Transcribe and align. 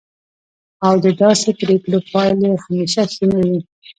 او 0.85 0.93
د 1.03 1.05
داسې 1.21 1.49
پریکړو 1.59 1.99
پایلې 2.11 2.49
همیشه 2.63 3.01
ښې 3.13 3.25
نه 3.33 3.41
وي. 3.47 3.59